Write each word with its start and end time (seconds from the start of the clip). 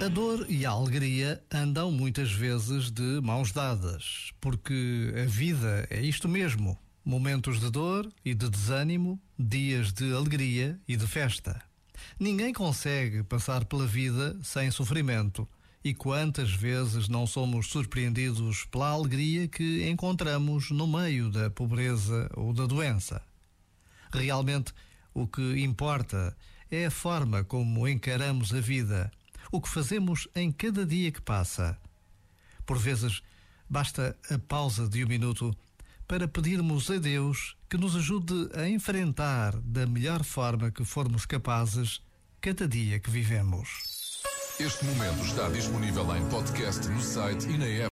A 0.00 0.08
dor 0.08 0.46
e 0.48 0.66
a 0.66 0.70
alegria 0.70 1.42
andam 1.52 1.92
muitas 1.92 2.32
vezes 2.32 2.90
de 2.90 3.20
mãos 3.22 3.52
dadas, 3.52 4.32
porque 4.40 5.12
a 5.14 5.26
vida 5.26 5.86
é 5.90 6.00
isto 6.00 6.28
mesmo: 6.28 6.76
momentos 7.04 7.60
de 7.60 7.70
dor 7.70 8.10
e 8.24 8.34
de 8.34 8.48
desânimo, 8.48 9.20
dias 9.38 9.92
de 9.92 10.12
alegria 10.12 10.80
e 10.88 10.96
de 10.96 11.06
festa. 11.06 11.62
Ninguém 12.18 12.52
consegue 12.52 13.22
passar 13.22 13.64
pela 13.64 13.86
vida 13.86 14.36
sem 14.42 14.70
sofrimento. 14.70 15.46
E 15.84 15.92
quantas 15.92 16.50
vezes 16.50 17.08
não 17.08 17.26
somos 17.26 17.68
surpreendidos 17.68 18.64
pela 18.64 18.90
alegria 18.90 19.48
que 19.48 19.88
encontramos 19.88 20.70
no 20.70 20.86
meio 20.86 21.30
da 21.30 21.50
pobreza 21.50 22.30
ou 22.34 22.52
da 22.52 22.66
doença? 22.66 23.20
Realmente, 24.12 24.72
o 25.14 25.26
que 25.26 25.62
importa 25.62 26.36
é 26.70 26.86
a 26.86 26.90
forma 26.90 27.44
como 27.44 27.88
encaramos 27.88 28.52
a 28.54 28.60
vida 28.60 29.10
o 29.52 29.60
que 29.60 29.68
fazemos 29.68 30.26
em 30.34 30.50
cada 30.50 30.86
dia 30.86 31.12
que 31.12 31.20
passa. 31.20 31.78
Por 32.64 32.78
vezes, 32.78 33.22
basta 33.68 34.16
a 34.30 34.38
pausa 34.38 34.88
de 34.88 35.04
um 35.04 35.08
minuto 35.08 35.54
para 36.08 36.26
pedirmos 36.26 36.90
a 36.90 36.96
Deus 36.96 37.54
que 37.68 37.76
nos 37.76 37.94
ajude 37.94 38.48
a 38.54 38.66
enfrentar 38.68 39.54
da 39.60 39.86
melhor 39.86 40.24
forma 40.24 40.70
que 40.70 40.84
formos 40.84 41.26
capazes 41.26 42.00
cada 42.40 42.66
dia 42.66 42.98
que 42.98 43.10
vivemos. 43.10 44.22
Este 44.58 44.84
momento 44.86 45.24
está 45.24 45.48
disponível 45.50 46.16
em 46.16 46.26
podcast 46.28 46.88
no 46.88 47.00
site 47.00 47.46
e 47.48 47.58
na 47.58 47.66
app. 47.66 47.80